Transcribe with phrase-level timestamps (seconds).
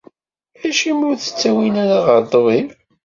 [0.67, 2.67] Acimi ur t-ttawin ara ɣer ṭṭbib?